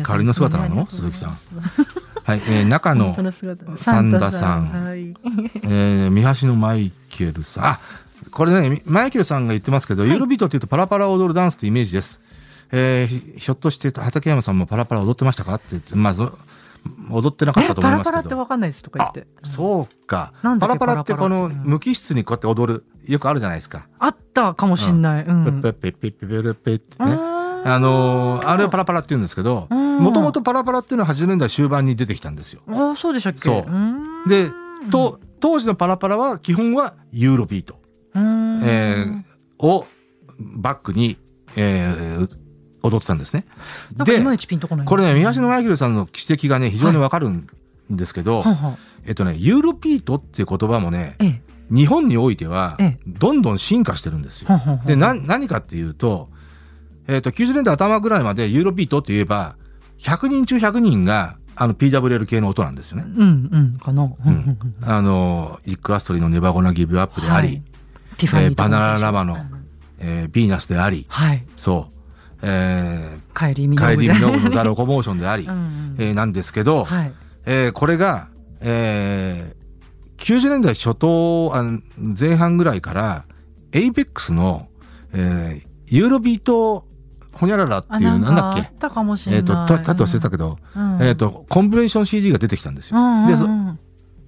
[0.03, 0.87] 仮の姿なの？
[0.91, 1.39] 鈴木さん。
[2.25, 5.15] はい、えー、中野三田さん、はい、
[5.65, 7.65] えー、三橋のマイケルさん。
[7.67, 7.81] あ
[8.33, 12.21] これねマイケルさんが言ってますけど、はい、ユーロビートっていうとパラパラ踊るダンスってイメージです、
[12.73, 15.55] えー、ひょっとして畠山さんもパラパラ踊ってましたか？
[15.55, 16.15] って言ってまあ
[17.11, 18.11] 踊ってなかったと思いますけど。
[18.11, 19.27] パラパラってわかんないですとか言って。
[19.45, 20.33] そうか。
[20.43, 23.87] なんだっけパラパラってこの無機質にこうやって踊る、よくあるじゃないですか。
[23.99, 25.25] あったかもしんない。
[25.25, 25.45] うん。
[25.45, 27.13] ペッペッペッペッペッペッペッってね。
[27.21, 32.63] ああのーあれをパラパラって言うんですけど、もともとパラパラっていうのは80年代終盤に出てきたんですよ。
[32.69, 34.51] ああ、そうでしたっけそうで、
[34.93, 37.81] と、当時のパラパラは基本はユーロビート、
[38.15, 39.87] うーんえーを
[40.39, 41.19] バックに、
[41.57, 42.46] えー
[42.87, 43.47] 踊ってたんですね。
[44.05, 44.21] で
[44.85, 47.47] これね、宮島マイケルさんの指摘がね、非常にわかるん
[47.91, 48.45] ですけど、
[49.07, 51.43] えっとね、ユーロピートっていう言葉もね、ええ。
[51.71, 54.49] 日本においてはええ、どんどん進化してるんですよ。
[54.87, 56.29] で、な、何かっていうと、
[57.09, 59.57] えっ、と、90年代頭ぐらいまでユーロビートって言えば、
[59.99, 63.05] 100人中100人が、あの、PWL 系の音なんですよね。
[63.07, 64.13] うんうんかな。
[64.83, 67.63] あの、イック・アストリーのネバゴナ・ギブ・アップであり、
[68.27, 69.67] はえーバナナラマのうん
[69.99, 71.45] えーヴィーナスであり、はい。
[71.57, 71.89] そ
[72.37, 75.47] う、え帰りミー、カイリー・ミノグのザ・ロロコモーションであり、う
[75.99, 77.13] えーなんですけど、はい。
[77.47, 78.29] えーこれが、
[78.61, 79.57] えー
[80.19, 81.81] 90年代初頭あの
[82.19, 83.25] 前半ぐらいから、
[83.73, 84.69] エイペックスの、
[85.13, 86.85] えーユーロビート
[87.35, 88.61] ホニャララってあ、いう、なんだっけ？
[88.61, 89.67] あったかもしれえっ、ない。
[89.69, 92.99] と、た、たと忘れたけど、うんえっ、と、コンピレーション CD が出てきたんですよ。
[92.99, 93.31] うんう
[93.73, 93.79] ん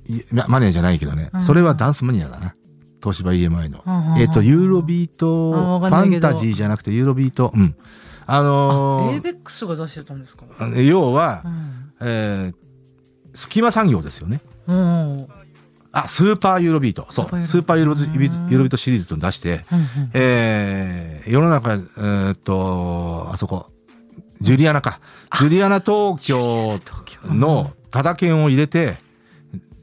[0.07, 2.55] でマネーじゃないけどね、うんそれはダンスマニアだな。
[3.01, 3.83] 東芝 EMI の。
[3.87, 7.75] うんうんえっ、と、ユーロビート、ファンタジーじゃなくてユーロビート、うん。
[8.27, 10.45] あのーエイベックスが出してたんですか？
[10.77, 12.55] 要はう、んえー
[13.35, 14.41] 隙間産業ですよね。
[14.67, 15.27] うん
[15.93, 17.07] あ、スーパーユーロビート。
[17.11, 17.45] そう。
[17.45, 23.71] スーパーユーロビーロビートシリーズと出して、うんえー世の中、えーっと、あそこ、
[24.41, 25.01] ジュリアナか。
[25.39, 26.79] ジュリアナ東京
[27.25, 28.99] のタダ券を入れて、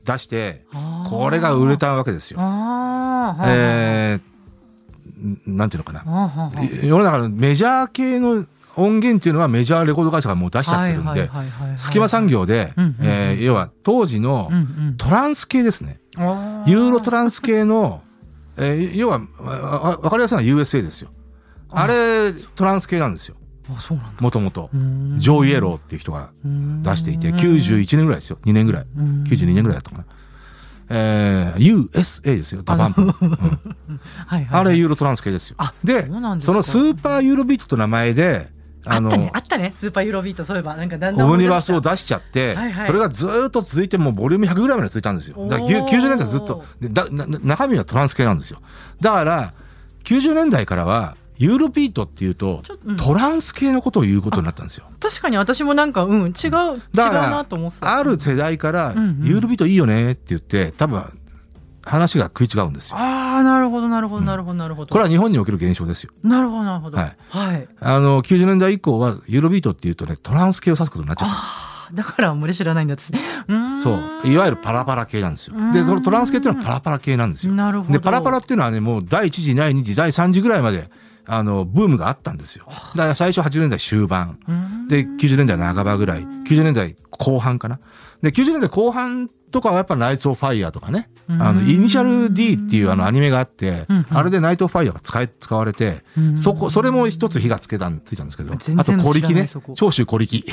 [0.05, 0.65] 出して、
[1.09, 2.39] これが売れたわけですよ。
[2.39, 4.21] えー
[5.47, 6.51] なんていうのかな。
[6.83, 11.29] 世の中のメジャー系の音源っていうのはメジャーレコード会社がもう出しちゃってるんで、
[11.77, 14.59] 隙間産業でうんうんう、んえー要は当時のうんう
[14.91, 15.99] んトランス系ですね。
[16.17, 18.01] あーユーロトランス系の、
[18.57, 21.09] えー要は、わわかりやすいのは USA ですよ。
[21.71, 23.35] あれ、トランス系なんですよ。
[24.19, 24.69] もともと。
[24.73, 28.37] うんジョー・イエローっていう人が出していて、うん91年ぐらいですよ。
[28.45, 28.85] 2年ぐらい。
[28.97, 30.05] うん92年ぐらいだったかな。
[30.89, 33.01] えー USA ですよ、ダバンプ。
[33.01, 33.09] うん
[34.27, 35.73] はいはいあれ、ユーロトランス系ですよあ。
[35.83, 36.11] で、そ
[36.53, 38.53] のスーパーユーロビートと名前で、
[38.87, 45.47] あのあった、ねあったねスーパーユーロビートそういえばなんかだんだんオムニバスを出しちゃって、はいはいそれがずーっと続いてもうボリューム100ぐらいまで続いたんですよ。
[45.47, 48.61] だからゆおー90年代ずっとでだな中身はトランス系なんですよ。
[49.01, 49.53] だから
[50.03, 52.97] 90年代からはユーロビートっていうとうん。
[52.97, 54.85] トランス系のことを言うことになったんですよ。
[54.99, 57.97] 確かに私もなんかうん違う違うなと思ってた。
[57.97, 59.25] ある世代からうんうん。
[59.25, 61.03] ユーロビートいいよねって言って多分
[61.83, 62.97] 話が食い違うんですよ。
[62.97, 64.91] ああなるほどなるほどなるほどなるほど。
[64.91, 66.11] これは日本における現象ですよ。
[66.23, 66.97] なるほどなるほど。
[66.97, 67.17] はい。
[67.29, 67.67] はい。
[67.79, 71.93] あの90年代以降はユーロビートっていうとねトランス系を指すことになっちゃった。
[71.93, 73.13] だからあんまり知らないんだ私。
[73.83, 73.93] そ
[74.23, 74.27] う。
[74.27, 75.55] いわゆるパラパラ系なんですよ。
[75.55, 75.61] う。
[75.61, 75.71] ん。
[75.71, 77.53] でそのトランス系っていうのはパラパラ系なんですよ。
[77.53, 77.93] なるほど。
[77.93, 80.89] でパラパラっていうのはねもう第一次第二次第三次ぐらいまで
[81.27, 82.65] あのブームがあったんですよ。
[82.67, 84.37] だから最初80年代終盤。
[84.87, 86.23] で90年代半ばぐらい。
[86.23, 87.79] 90年代後半かな。
[88.21, 91.09] で90年代後半とかはやっぱナイツ・オフ・ファイヤーとかね。
[91.27, 93.97] あのイニシャル D っていうあのアニメがあってうん。
[93.97, 96.37] うんあれでナイト・オフ・ファイヤーが使い使われてうん。
[96.37, 98.53] そこそれも一つ火がつけたんついたんですけど。
[98.53, 99.49] あと小力ね。
[99.75, 100.43] 長州小力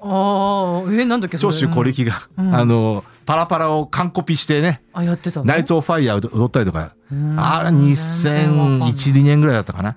[0.00, 2.54] ああえなんだっけ長州小力がうん。
[2.54, 4.82] あのパラパラを完コピしてね。
[4.92, 5.46] あやってたの？
[5.46, 6.90] ナイト・オフ・ファイヤー踊ったりとかうん
[7.36, 8.80] あれ2001、
[9.12, 9.96] 2年ぐらいだったかな。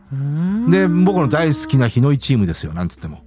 [0.69, 3.23] で、僕の大好きな日の井チームですよ、なんつっても。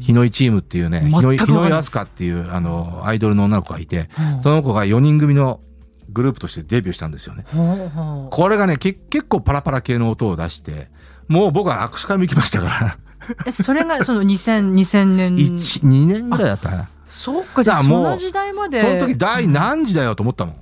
[0.00, 5.60] 日の井チームっていうね、日の井、日の井っていう、あの、アイドルの女の子がいて、うんその子が4人組の
[6.10, 7.44] グループとしてデビューしたんですよね。
[8.30, 10.88] これがね、け結構パラパラ系の音を出して、
[11.28, 12.98] もう僕は握手会も行きましたから、
[13.46, 16.88] えそれがその2000 2000年1、2年ぐらいだったかな。
[17.06, 20.56] そうかじゃあじゃあもうその時代までその時第何時だよと思ったもん。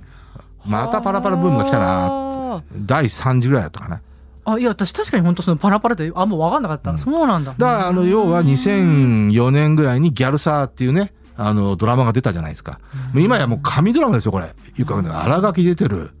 [0.69, 1.85] またパラパラブームが来たな。
[2.09, 4.01] な第3次ぐらいだったかな。
[4.45, 12.79] あいや私確かに本当そのパラパラってあんま分かんなかった、うんそうなんだだから、あの、要は2004年ぐらいにギャルサーっていうね、あの、ドラマが出たじゃないですか。
[13.15, 14.53] 今やもう神ドラマですよ、これ。
[14.77, 16.11] いうか、荒垣出てる。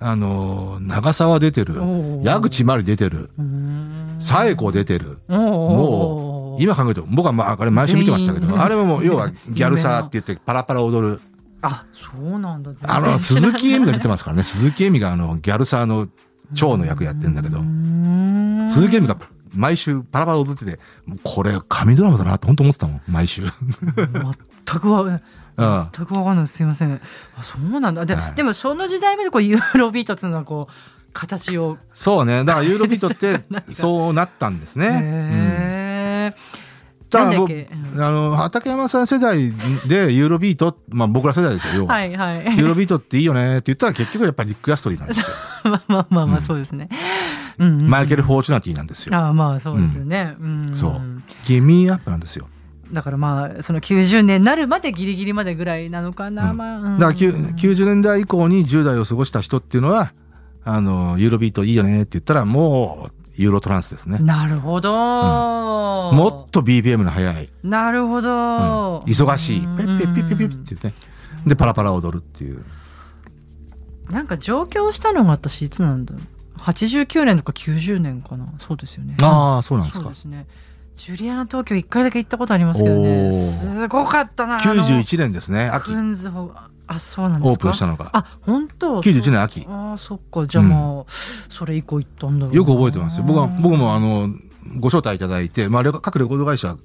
[0.00, 1.76] あの、長沢出てる
[2.22, 3.30] 矢口まり出てる。
[4.18, 5.18] 佐恵子出てる。
[5.28, 11.20] ももう、今考えても、僕はまあ、あれ毎週見てましたけど、あれはもう、要はギャルサーって言ってパラパラ踊る。
[11.66, 12.72] あそうなんだ。
[12.82, 14.44] あの、鈴木恵美が出てますからね。
[14.44, 16.08] 鈴木恵美があの、ギャルサーの
[16.54, 17.58] 長の役やってんだけど、
[18.68, 19.16] 鈴木恵美が
[19.54, 23.42] 毎週パラパラ踊ってて、もうこれ神ドラマだなって本当思ってたもん、毎週。
[23.96, 25.20] 全くわ うん。
[25.56, 26.44] 全くわかんない。
[26.44, 27.00] ですすいません。
[27.36, 28.04] あそうなんだ。
[28.04, 28.34] で,、はい。
[28.34, 30.72] でもその時代までこうユーロビートっていうのはこう
[31.12, 31.78] 形を。
[31.94, 32.44] そうね。
[32.44, 35.00] だからユーロビートって そうなったんですね。
[35.02, 36.63] へー
[37.14, 39.52] だから僕、あの、畠山さん世代
[39.88, 42.44] でユーロビート、まあ僕ら世代ですよ、はいはい。
[42.58, 45.26] ユーロビートっていいよねって言ったら結局やっぱりリック・アストリーなんですよ。
[45.64, 46.88] まあまあまあまあ、そうですね。
[47.58, 49.16] うん、マイケル・フォーチュナティなんですよ。
[49.16, 50.34] ああまあそうですよね。
[50.40, 51.00] うん、そう。
[51.44, 52.48] ギミーアップなんですよ。
[52.92, 60.12] だからまあその90年になるまでギリギリまでぐらいなのかな、うん、まあ、うん、だから90年代以降に10代を過ごした人っていうのは
[60.64, 64.18] あのユーロビートいいよねって言ったらもうユーロトランスですね。
[64.18, 67.48] なるほど、うん、もっと BPM の速い。
[67.62, 68.34] なるほど、うん、
[69.04, 69.60] 忙しい。
[69.62, 70.94] ペッペッペッペッペッって言ってね
[71.46, 72.64] でパラパラ踊るっていう
[74.10, 80.46] なんか上京したのが私いつなんだろう89年とか90年かなそうですよねああそうなんですかそうですね
[80.96, 85.90] ジュリアナ東京一回だけ行ったことありますけどねすごかったな91年ですね秋
[86.86, 88.10] あそうなんですオープンしたのが。
[88.12, 89.66] あ本当？91年秋。
[89.68, 90.46] あそっか。
[90.46, 91.04] じゃあまあ、うん、
[91.48, 93.24] それ以降行ったんだろうよく覚えてますよ。
[93.26, 94.28] 僕は僕もあの
[94.78, 96.76] ご招待いただいて、まあ、各レコード会社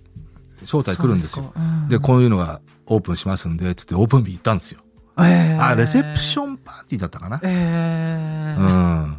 [0.62, 1.54] 招待来るんですよ。
[1.90, 4.82] で、うん、こういうのがオープンしますんでつってオープン日行ったんですよ、
[5.18, 7.40] えー、あレセプションパーティーだったかな？
[7.44, 9.16] ええー、うん。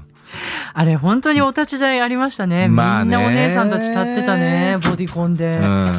[0.73, 2.69] あれ本当にお立ち台ありましたね。
[2.69, 5.59] まあ、みんなお姉さんたち立ってたね、ボディコンで。
[5.59, 5.93] うん、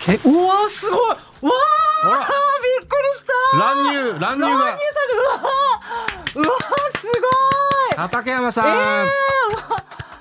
[0.00, 0.98] けうわすごい！
[1.00, 1.16] わ
[2.04, 2.28] あ
[3.16, 3.58] した。
[3.58, 4.48] 乱入乱入が。
[4.48, 5.34] 乱入されうわ
[6.36, 6.44] うわ
[6.98, 7.12] すご
[7.94, 7.96] い。
[7.96, 9.08] 畠山さん、え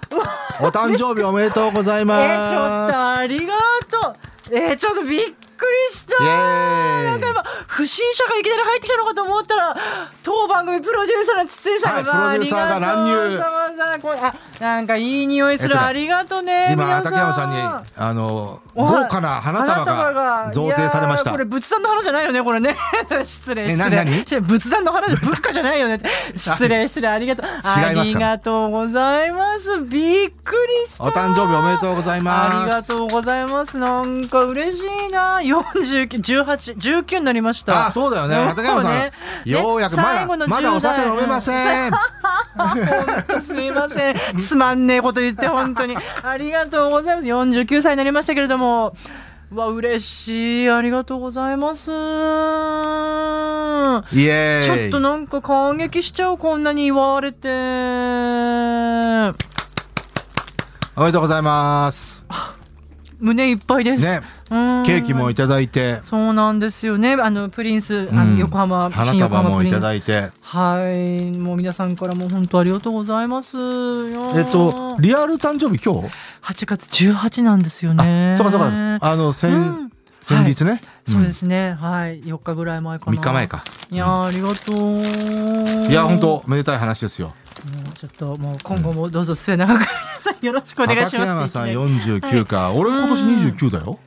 [0.10, 2.24] ー、お誕生日おめでとうございます。
[2.24, 2.58] えー、ちょ
[2.90, 3.58] っとありが
[3.90, 4.16] とう。
[4.52, 5.36] えー、ちょっとびっくり
[5.92, 6.24] した。
[6.24, 9.76] なんか今不審者がいきなり入ってきたのかと思ったら
[10.24, 13.60] 当番組プロデューサーの筒井さんが、はい、プロデューサーが乱入。
[14.22, 21.32] あなんかいい匂いする、えっと、ありがとうね今畠山さんにあの豪華な花束が贈呈されました。
[21.32, 22.78] これ仏壇の花じゃないよねこれね。
[23.26, 24.42] 失礼失礼。
[24.42, 26.02] 仏壇の花で 仏花じゃないよね。
[26.36, 27.46] 失礼失礼ありがとう。
[27.46, 29.80] ありがとうございます。
[29.82, 31.04] びっくりした。
[31.04, 32.58] お誕生日おめでとうございます。
[32.58, 33.78] ありがとうございます。
[33.78, 37.88] なんか嬉しいな49、18、19になりました。
[37.88, 38.36] あ、そうだよね。
[38.36, 39.12] 畠山さん、ね、
[39.46, 41.92] ようやくまだ、まだお酒飲めません。
[43.44, 44.16] すみません。
[44.38, 45.96] つまんねえこと言って、本当に。
[46.24, 47.28] ありがとうございます。
[47.28, 48.96] 49歳になりましたけれども。
[49.54, 50.70] わ、嬉しい。
[50.70, 51.86] ありがとうございます。
[51.86, 51.94] ちょ
[54.88, 57.50] っとなんか感激しちゃう、こんなに言われて。
[60.96, 62.26] おめでとうございます。
[63.20, 64.20] 胸いっぱいです。
[64.20, 64.22] ね。
[64.86, 66.00] ケーキもいただいて。
[66.02, 67.14] そうなんですよね。
[67.14, 70.32] あのプリンス、あの横浜、新横浜もいただいて。
[70.42, 73.58] はい、もう皆さんからも本当ありがとうございます。
[73.58, 76.10] えっとリアル誕生日今日
[76.42, 78.34] ？8月18なんですよね。
[78.38, 79.00] そうかそうか。
[79.02, 81.74] あの先、うん、先日ね、はいそうですね。
[81.74, 82.22] はい。
[82.22, 83.18] 4日ぐらい前かな。
[83.18, 83.64] 3日前か。
[83.92, 85.02] いやありがとう。
[85.90, 87.34] いや本当めでたい話ですよ。
[87.66, 89.88] もうちょっともう今後もどうぞ末永く皆
[90.22, 91.54] さんよろしくお願いします。
[91.54, 94.00] さん49か、俺今年29だよ。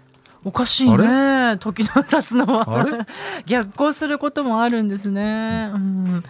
[0.45, 1.57] おかしいね。
[1.59, 3.07] 時の経つのは。
[3.47, 6.25] 逆行することもあるんですね、うん、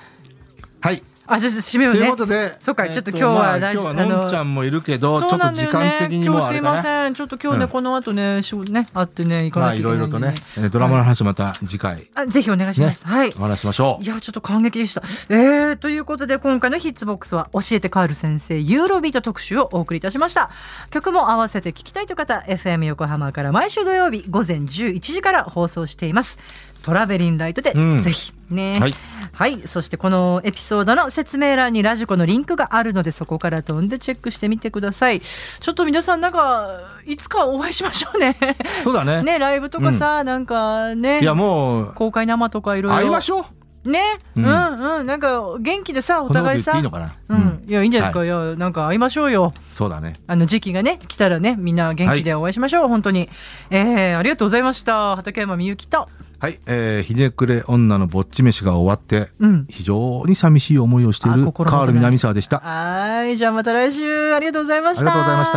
[0.80, 2.00] はいあ、じゃ締めようね。
[2.00, 6.82] ということで、そうか、ちょっと今日は、今日はのんちゃんもいるけど、ちょっと時間的にもあれかな。
[6.82, 9.96] すいません、ちょっと今日ね、この後ね、仕事ね、あってね、行かないといけない。
[9.96, 10.34] いろいろとね、
[10.70, 12.08] ドラマの話また次回。
[12.14, 13.06] あ、ぜひお願いします。
[13.06, 13.32] はい。
[13.38, 14.04] お話しましょう。
[14.04, 15.02] いや、ちょっと感激でした。
[15.30, 20.50] えー、ということで、今回のヒッツボックスは、教えてカール先生、ユーロビート特集をお送りいたしました。
[20.90, 26.38] 曲も合わせて聴きたいという方、FM 横浜から毎週土曜日午前11時から放送しています。
[26.82, 28.92] トラベリンライトで、ぜひね、はい、
[29.32, 35.20] はい、そしてこのエピソードの説明欄にラジコのリンクがあるのでそこから飛んでチェックしてみてください。
[35.20, 38.36] ちょっと皆さんなんかいつかお会いしましょうね。
[38.82, 39.22] そうだね。
[39.24, 41.20] ねライブとかさ、うん、なんかね。
[41.20, 41.92] いやもう。
[41.94, 42.98] 公開生とかいろいろ。
[42.98, 43.44] 会いましょう。
[43.84, 44.00] ね、
[44.36, 45.06] うん、うんうん。
[45.06, 49.52] なんか元気でさお互いさいいのかな、うん、いやいいんじゃないですか、はい、いやなんか会いましょうよ。
[49.72, 50.12] そうだね。
[50.26, 53.28] あの時期がね来たらねみんな元気でお会いしましょう、はい、本当に。
[53.70, 55.16] えー、ありがとうございました。
[55.16, 56.08] 畠山みゆきと
[56.42, 62.58] はい、えー、ひねくれ女のぼっち飯が終わって、うん、非常に寂しい思いをしているカール南沢でした。
[62.58, 65.02] はい、じゃあまた来週ありがとうございました。
[65.02, 65.52] ありがとうございまし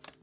[0.00, 0.19] た。